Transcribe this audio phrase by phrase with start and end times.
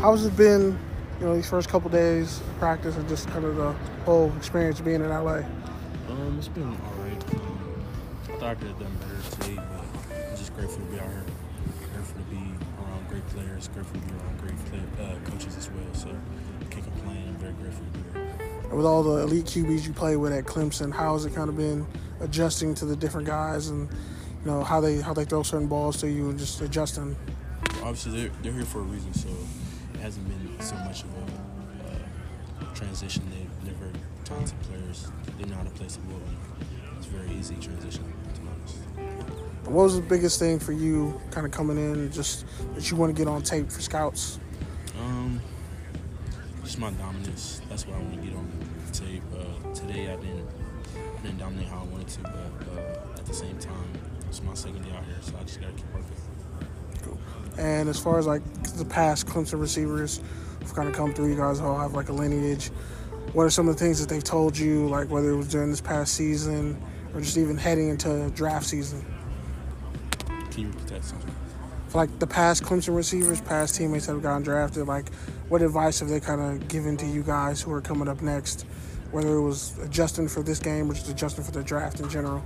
[0.00, 0.78] how's it been,
[1.20, 3.72] you know, these first couple days of practice and just kind of the
[4.04, 5.42] whole experience being in LA?
[6.08, 7.34] Um, it's been all right.
[7.34, 7.84] Um,
[8.24, 11.08] I thought I could have done better today, but I'm just grateful to be out
[11.08, 11.24] here.
[11.94, 13.68] Grateful to be around great players.
[13.68, 15.94] Grateful to be around great play, uh, coaches as well.
[15.94, 17.24] So I can't complain.
[17.28, 18.76] I'm very grateful to be here.
[18.76, 21.56] with all the elite QBs you play with at Clemson, how has it kind of
[21.56, 21.86] been
[22.20, 25.96] adjusting to the different guys and you know how they how they throw certain balls
[25.98, 27.16] to you and just adjusting?
[27.82, 29.28] Obviously, they're, they're here for a reason, so
[30.06, 33.28] hasn't been so much of a uh, transition.
[33.28, 33.90] They, they're very
[34.24, 35.08] talented players.
[35.36, 36.20] They know how to play the ball.
[36.96, 38.76] It's a very easy transition, to be honest.
[39.64, 42.46] What was the biggest thing for you kind of coming in just
[42.76, 44.38] that you want to get on tape for scouts?
[45.00, 45.40] Um,
[46.62, 47.60] just my dominance.
[47.68, 48.48] That's what I want to get on
[48.92, 49.24] tape.
[49.34, 50.48] Uh, today I didn't
[51.18, 53.90] I didn't dominate how I wanted to, but uh, at the same time,
[54.28, 56.35] it's my second day out here, so I just gotta keep working.
[57.58, 58.42] And as far as like
[58.76, 60.20] the past Clemson receivers
[60.60, 62.68] have kind of come through, you guys all have like a lineage.
[63.32, 65.70] What are some of the things that they've told you, like whether it was during
[65.70, 66.80] this past season
[67.14, 69.04] or just even heading into draft season?
[70.50, 71.34] Can you repeat that something?
[71.88, 75.12] For like the past Clemson receivers, past teammates that have gotten drafted, like
[75.48, 78.66] what advice have they kind of given to you guys who are coming up next?
[79.12, 82.42] Whether it was adjusting for this game or just adjusting for the draft in general.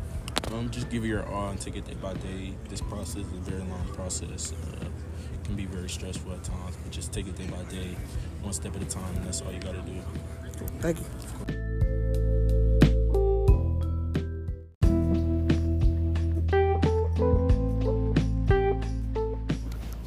[0.53, 2.55] Um, just give it your all and take it day by day.
[2.69, 4.53] This process is a very long process.
[4.53, 4.85] Uh,
[5.33, 7.97] it can be very stressful at times, but just take it day by day,
[8.43, 9.93] one step at a time, and that's all you gotta do.
[10.81, 11.05] Thank you.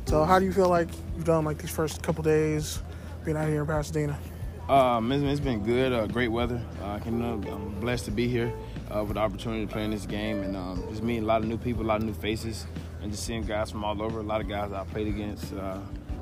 [0.08, 2.82] So, how do you feel like you've done like these first couple days
[3.24, 4.20] being out here in Pasadena?
[4.68, 5.94] Um, it's, it's been good.
[5.94, 6.62] Uh, great weather.
[6.82, 8.54] Uh, can, uh, I'm blessed to be here
[8.96, 11.42] uh, with the opportunity to play in this game and um, just meeting a lot
[11.42, 12.66] of new people, a lot of new faces,
[13.02, 14.20] and just seeing guys from all over.
[14.20, 15.80] A lot of guys I played against, uh,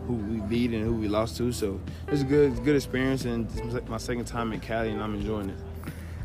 [0.07, 1.51] who we beat and who we lost to.
[1.51, 3.47] So it's a good, it's a good experience, and
[3.89, 5.57] my second time in Cali, and I'm enjoying it.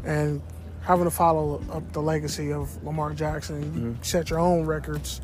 [0.05, 0.43] And
[0.83, 5.21] having to follow up the legacy of Lamar Jackson, you set your own records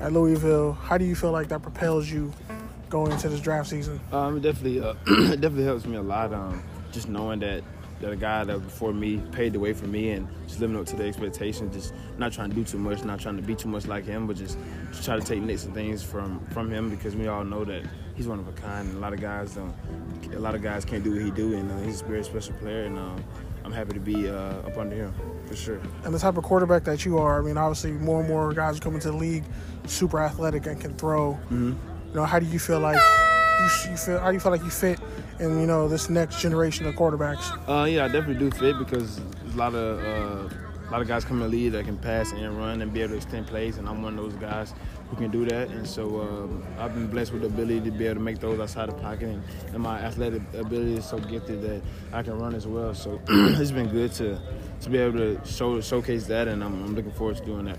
[0.00, 0.72] at Louisville.
[0.72, 2.32] How do you feel like that propels you
[2.90, 4.00] going into this draft season?
[4.12, 6.32] Um, it definitely, uh, it definitely helps me a lot.
[6.32, 6.62] Um,
[6.92, 7.62] just knowing that
[8.00, 10.86] that a guy that before me paved the way for me, and just living up
[10.86, 11.74] to the expectations.
[11.74, 14.26] Just not trying to do too much, not trying to be too much like him,
[14.26, 14.58] but just,
[14.90, 17.84] just try to take nicks and things from from him because we all know that
[18.14, 18.88] he's one of a kind.
[18.88, 19.74] And a lot of guys don't.
[20.34, 22.54] A lot of guys can't do what he do, and uh, he's a very special
[22.54, 22.84] player.
[22.84, 23.24] And um,
[23.64, 25.14] I'm happy to be uh, up under him
[25.46, 25.80] for sure.
[26.04, 28.78] And the type of quarterback that you are, I mean, obviously, more and more guys
[28.78, 29.44] are coming to the league,
[29.86, 31.38] super athletic and can throw.
[31.50, 34.18] You know, how do you feel like you, you feel?
[34.18, 34.98] How do you feel like you fit
[35.40, 37.50] in you know this next generation of quarterbacks?
[37.68, 40.54] Uh, yeah, I definitely do fit because there's a lot of uh,
[40.88, 43.02] a lot of guys come in the league that can pass and run and be
[43.02, 44.72] able to extend plays, and I'm one of those guys
[45.10, 45.68] who can do that.
[45.68, 48.58] And so um, I've been blessed with the ability to be able to make those
[48.58, 51.82] outside the pocket, and, and my athletic ability is so gifted that
[52.12, 52.94] I can run as well.
[52.94, 54.40] So it's been good to
[54.80, 57.78] to be able to show showcase that, and I'm, I'm looking forward to doing that.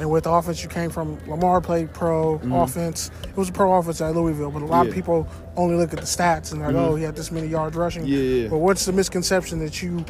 [0.00, 2.52] And with the offense, you came from Lamar played pro mm-hmm.
[2.54, 3.10] offense.
[3.22, 5.98] It was a pro offense at Louisville, but a lot of people only look at
[5.98, 6.78] the stats and like, mm-hmm.
[6.78, 8.06] oh, he had this many yards rushing.
[8.06, 8.48] Yeah, yeah.
[8.48, 10.02] But what's the misconception that you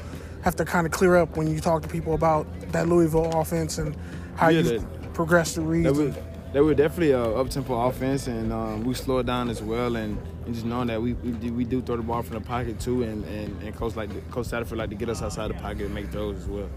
[0.42, 3.78] have to kind of clear up when you talk to people about that Louisville offense
[3.78, 3.96] and
[4.36, 5.86] how Yeah, you progressed the reads?
[5.86, 6.14] That was,
[6.52, 9.96] that was definitely uh, a up tempo offense, and um, we slowed down as well.
[9.96, 12.44] And, and just knowing that we, we do, we do throw the ball from the
[12.44, 15.54] pocket too, and, and, and coach like Coach Satterfield like to get us outside the
[15.54, 16.68] pocket and make throws as well.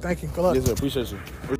[0.00, 0.28] Thank you.
[0.28, 0.54] Good luck.
[0.54, 0.72] Yes, sir.
[0.72, 1.56] Appreciate you.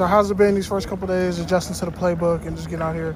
[0.00, 2.82] So how's it been these first couple days adjusting to the playbook and just getting
[2.82, 3.14] out here?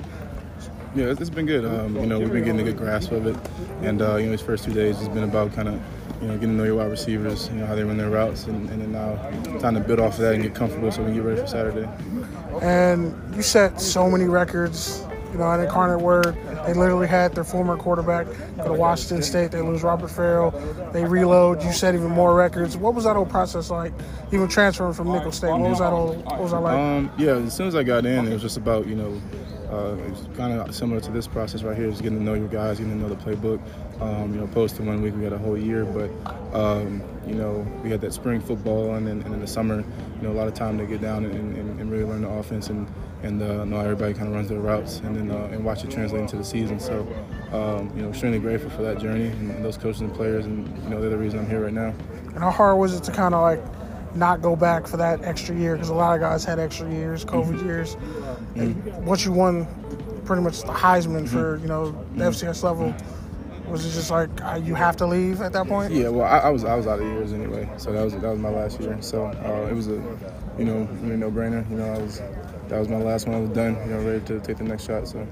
[0.94, 1.64] Yeah, it's, it's been good.
[1.64, 3.34] Um, you know, we've been getting a good grasp of it,
[3.80, 5.80] and uh, you know, these first two days has been about kind of,
[6.20, 8.44] you know, getting to know your wide receivers, you know, how they run their routes,
[8.44, 9.14] and, and then now
[9.60, 11.46] time to build off of that and get comfortable so we can get ready for
[11.46, 11.88] Saturday.
[12.60, 15.06] And you set so many records.
[15.34, 19.50] You know, at Incarnate Word, they literally had their former quarterback go to Washington State.
[19.50, 20.52] They lose Robert Farrell.
[20.92, 21.60] They reload.
[21.64, 22.76] You set even more records.
[22.76, 23.92] What was that whole process like?
[24.30, 25.50] Even transferring from Nicholls State.
[25.50, 26.14] What was that all?
[26.14, 26.78] What was that like?
[26.78, 29.20] Um, yeah, as soon as I got in, it was just about you know,
[29.70, 32.34] uh, it was kind of similar to this process right here, just getting to know
[32.34, 33.60] your guys, getting to know the playbook.
[34.00, 36.10] Um, you know, opposed to one week we had a whole year, but
[36.54, 40.22] um, you know, we had that spring football, and then and in the summer, you
[40.22, 42.68] know, a lot of time to get down and, and, and really learn the offense
[42.68, 42.86] and
[43.22, 45.90] and uh, know everybody kind of runs their routes, and then uh, and watch it
[45.90, 46.78] translate into the season.
[46.78, 47.00] So,
[47.52, 50.66] um, you know, extremely grateful for that journey and, and those coaches and players, and
[50.84, 51.94] you know, they're the reason I'm here right now.
[52.34, 53.62] And how hard was it to kind of like
[54.16, 55.74] not go back for that extra year?
[55.74, 57.96] Because a lot of guys had extra years, COVID years.
[58.54, 59.66] And once you won
[60.24, 62.94] pretty much the Heisman for you know the FCS level,
[63.68, 65.92] Was it just like uh, you have to leave at that point?
[65.92, 68.22] Yeah, well, I, I, was I was out of years anyway, so that was that
[68.22, 68.96] was my last year.
[69.00, 70.02] So uh, it was a,
[70.58, 71.68] you know, really no brainer.
[71.70, 72.20] You know, I was
[72.68, 73.36] that was my last one.
[73.36, 73.76] I was done.
[73.86, 75.08] You know, ready to take the next shot.
[75.08, 75.26] So.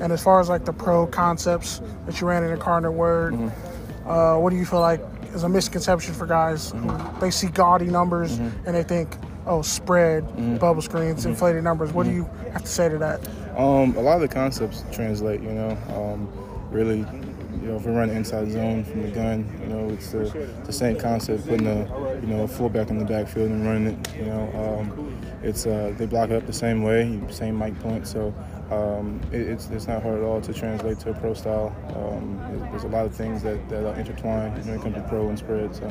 [0.00, 3.34] And as far as like the pro concepts that you ran in the Incarnate Word,
[3.34, 4.10] mm-hmm.
[4.10, 5.00] uh, what do you feel like
[5.34, 7.20] is a misconception for guys mm-hmm.
[7.20, 8.66] they see gaudy numbers mm-hmm.
[8.66, 9.16] and they think,
[9.46, 10.56] oh, spread, mm-hmm.
[10.56, 11.30] bubble screens, mm-hmm.
[11.30, 11.92] inflated numbers.
[11.92, 13.26] What do you have to say to that?
[13.56, 15.42] Um, a lot of the concepts translate.
[15.42, 16.28] You know, um,
[16.70, 16.98] really
[17.64, 20.72] you know, if we run inside zone from the gun, you know, it's the, the
[20.72, 24.14] same concept, putting a, you know, a fullback in the backfield and running it.
[24.16, 28.06] You know, um, it's uh, they block it up the same way, same mic point.
[28.06, 28.34] So
[28.74, 31.74] um, it, it's it's not hard at all to translate to a pro style.
[31.96, 32.38] Um,
[32.70, 35.38] there's a lot of things that, that are intertwined when it comes to pro and
[35.38, 35.74] spread.
[35.74, 35.86] So.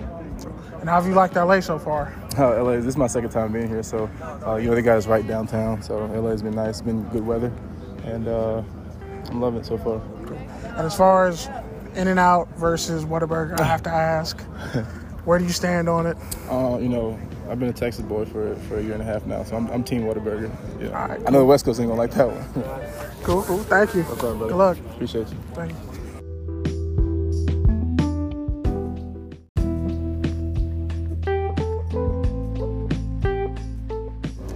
[0.80, 2.14] And how have you liked LA so far?
[2.38, 4.10] Uh, LA, this is my second time being here, so
[4.46, 5.82] uh, you know they got us right downtown.
[5.82, 7.52] So LA's been nice, been good weather,
[8.04, 8.64] and uh,
[9.30, 10.02] I'm loving it so far.
[10.76, 11.48] And as far as
[11.96, 14.42] In-N-Out versus Whataburger, I have to ask,
[15.26, 16.18] where do you stand on it?
[16.50, 17.20] Uh, you know,
[17.50, 19.68] I've been a Texas boy for, for a year and a half now, so I'm,
[19.70, 20.50] I'm Team Whataburger.
[20.80, 21.16] Yeah.
[21.16, 21.28] cool.
[21.28, 22.64] I know the West Coast ain't gonna like that one.
[23.24, 23.58] cool, cool.
[23.60, 24.04] Thank you.
[24.04, 24.54] No problem, brother.
[24.54, 24.78] Good luck.
[24.96, 25.38] Appreciate you.
[25.54, 25.78] Thank you.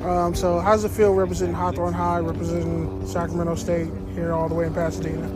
[0.08, 4.56] Um, so, how does it feel representing Hawthorne High, representing Sacramento State here all the
[4.56, 5.28] way in Pasadena?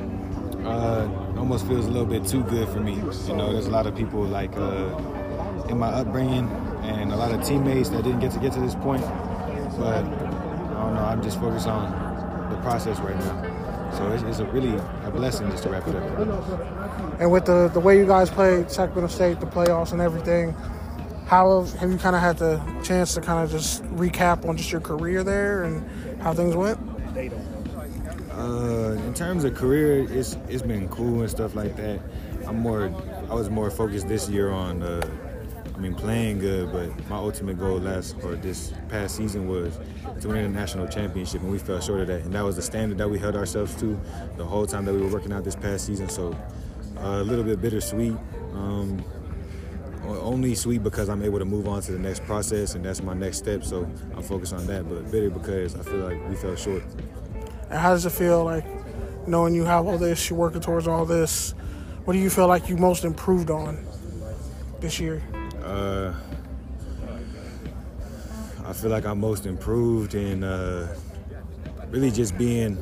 [0.65, 2.93] Uh, almost feels a little bit too good for me.
[2.93, 4.95] You know, there's a lot of people like uh,
[5.67, 6.47] in my upbringing
[6.91, 9.01] and a lot of teammates that didn't get to get to this point.
[9.77, 11.05] But I don't know.
[11.05, 13.91] I'm just focused on the process right now.
[13.97, 17.19] So it's, it's a really a blessing just to wrap it up.
[17.19, 20.53] And with the the way you guys played Sacramento State, the playoffs and everything,
[21.25, 24.57] how have, have you kind of had the chance to kind of just recap on
[24.57, 26.79] just your career there and how things went?
[28.31, 31.99] Uh, in terms of career, it's it's been cool and stuff like that.
[32.47, 32.91] I'm more,
[33.29, 35.01] I was more focused this year on, uh,
[35.81, 36.71] I mean, playing good.
[36.71, 39.79] But my ultimate goal last or this past season was
[40.19, 42.21] to win a national championship, and we fell short of that.
[42.21, 43.99] And that was the standard that we held ourselves to
[44.37, 46.07] the whole time that we were working out this past season.
[46.07, 46.37] So
[46.97, 48.15] uh, a little bit bittersweet.
[48.53, 49.03] Um,
[50.05, 53.15] only sweet because I'm able to move on to the next process, and that's my
[53.15, 53.63] next step.
[53.63, 54.87] So I'm focused on that.
[54.87, 56.83] But bitter because I feel like we fell short.
[57.71, 58.65] And how does it feel like
[59.27, 61.55] knowing you have all this, you're working towards all this?
[62.05, 63.83] What do you feel like you most improved on
[64.79, 65.23] this year?
[65.71, 66.13] Uh,
[68.65, 70.93] I feel like I'm most improved in uh,
[71.89, 72.77] really just being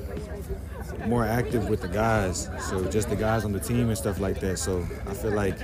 [1.06, 2.50] more active with the guys.
[2.68, 4.57] So just the guys on the team and stuff like that.
[4.57, 5.57] So I feel like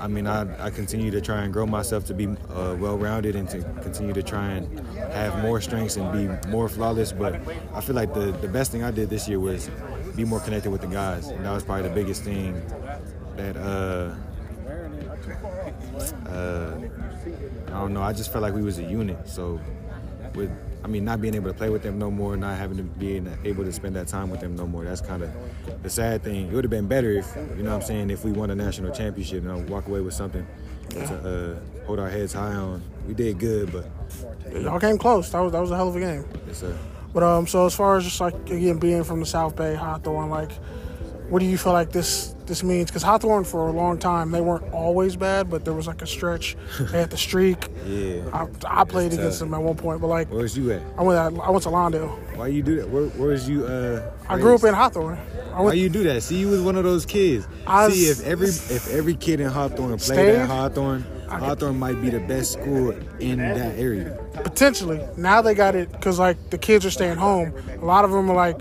[0.00, 3.46] I mean, I, I continue to try and grow myself to be uh, well-rounded and
[3.50, 4.80] to continue to try and
[5.12, 7.12] have more strengths and be more flawless.
[7.12, 7.34] But
[7.74, 9.70] I feel like the, the best thing I did this year was
[10.16, 12.62] be more connected with the guys, and that was probably the biggest thing
[13.36, 14.14] that uh,
[16.26, 16.78] uh,
[17.66, 18.02] I don't know.
[18.02, 19.28] I just felt like we was a unit.
[19.28, 19.60] So
[20.34, 20.50] with
[20.82, 23.22] I mean, not being able to play with them no more, not having to be
[23.44, 24.84] able to spend that time with them no more.
[24.84, 25.30] That's kind of
[25.82, 26.48] the sad thing.
[26.48, 28.54] It would have been better if, you know what I'm saying, if we won a
[28.54, 30.46] national championship and I walk away with something
[30.90, 32.82] to uh, hold our heads high on.
[33.06, 33.86] We did good, but.
[34.52, 35.30] Y'all came close.
[35.30, 36.24] That was, that was a hell of a game.
[36.46, 36.76] Yes, sir.
[37.12, 40.30] But um, so as far as just like, again, being from the South Bay, Hawthorne,
[40.30, 40.52] like,
[41.30, 42.90] what do you feel like this this means?
[42.90, 46.06] Because Hawthorne for a long time they weren't always bad, but there was like a
[46.06, 46.56] stretch.
[46.78, 47.68] they had the streak.
[47.86, 48.22] Yeah.
[48.32, 50.30] I, I played against them at one point, but like.
[50.30, 50.82] Where was you at?
[50.96, 51.18] I went.
[51.18, 52.36] At, I went to Lawndale.
[52.36, 52.88] Why you do that?
[52.88, 53.66] Where, where was you?
[53.66, 55.16] Uh, I grew up in Hawthorne.
[55.16, 56.22] Why you do that?
[56.22, 57.48] See, you was one of those kids.
[57.66, 62.00] I See, if every if every kid in Hawthorne played stayed, at Hawthorne, Hawthorne might
[62.00, 64.16] be the best school in that area.
[64.44, 65.00] Potentially.
[65.16, 67.52] Now they got it because like the kids are staying home.
[67.80, 68.58] A lot of them are like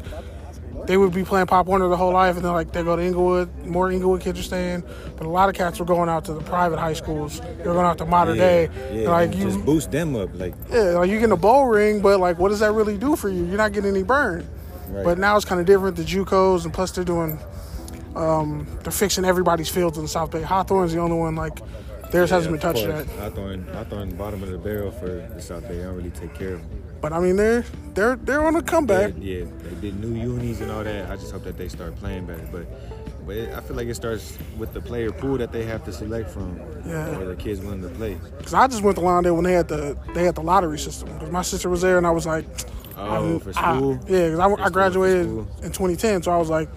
[0.90, 3.02] they would be playing Pop Warner the whole life, and then like they go to
[3.04, 3.64] Inglewood.
[3.64, 4.84] More Inglewood kids are staying,
[5.18, 7.42] but a lot of cats were going out to the private high schools.
[7.42, 9.02] They're going out to Mater yeah, Dei.
[9.04, 12.02] Yeah, like you just boost them up, like yeah, like you get a bowl ring,
[12.02, 13.46] but like what does that really do for you?
[13.46, 14.50] You're not getting any burn.
[14.88, 15.06] Right.
[15.06, 15.96] But now it's kind of different.
[15.96, 17.38] The JUCOs, and plus they're doing,
[18.16, 20.42] um, they're fixing everybody's fields in the South Bay.
[20.42, 21.60] Hawthorne's the only one like
[22.10, 23.06] theirs yeah, hasn't been touched yet.
[23.06, 25.06] Hawthorne, Hawthorne, bottom of the barrel for
[25.36, 25.82] the South Bay.
[25.82, 26.89] I don't really take care of them.
[27.02, 27.64] But I mean, they're
[27.94, 29.14] they're they're on a comeback.
[29.18, 31.10] Yeah, yeah, they did new unis and all that.
[31.10, 32.48] I just hope that they start playing better.
[32.52, 32.66] But
[33.26, 35.94] but it, I feel like it starts with the player pool that they have to
[35.94, 36.60] select from.
[36.86, 37.16] Yeah.
[37.20, 38.16] Or the kids willing to play.
[38.38, 41.14] Because I just went to Lawndale when they had the they had the lottery system.
[41.14, 42.46] Because my sister was there, and I was like,
[42.98, 43.94] oh, for school.
[43.94, 46.70] I, yeah, because I, I, graduated in 2010, so I was like.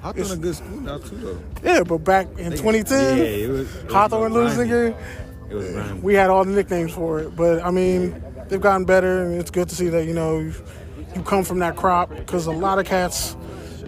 [0.00, 1.40] Hawthorne a good school now too, though.
[1.62, 4.94] Yeah, but back in they, 2010, yeah, it was, it Hawthorne losing It
[5.50, 9.40] was We had all the nicknames for it, but I mean, they've gotten better, and
[9.40, 12.78] it's good to see that you know you come from that crop because a lot
[12.78, 13.36] of cats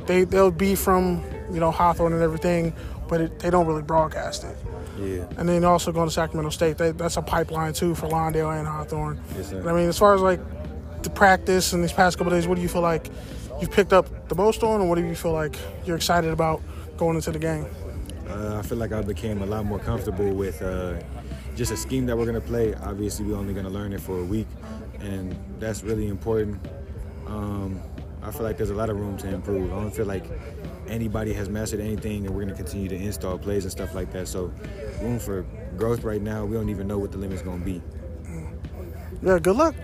[0.07, 2.73] they they'll be from you know, Hawthorne and everything,
[3.09, 4.57] but it, they don't really broadcast it.
[4.99, 5.26] Yeah.
[5.38, 8.67] And then also going to Sacramento State, they, that's a pipeline too for Lawndale and
[8.69, 9.21] Hawthorne.
[9.37, 9.69] Yes, sir.
[9.69, 10.40] I mean, as far as like
[11.02, 13.09] the practice and these past couple days, what do you feel like
[13.61, 16.61] you've picked up the most on, and what do you feel like you're excited about
[16.97, 17.67] going into the game?
[18.29, 21.00] Uh, I feel like I became a lot more comfortable with uh,
[21.57, 22.75] just a scheme that we're going to play.
[22.75, 24.47] Obviously, we're only going to learn it for a week,
[25.00, 26.61] and that's really important.
[27.26, 27.80] Um,
[28.23, 29.73] I feel like there's a lot of room to improve.
[29.73, 30.25] I don't feel like
[30.88, 34.12] anybody has mastered anything, and we're going to continue to install plays and stuff like
[34.12, 34.28] that.
[34.28, 34.52] So,
[35.00, 36.45] room for growth right now.
[36.45, 37.83] We don't even know what the limit's going to be.
[39.23, 39.75] Yeah, good luck.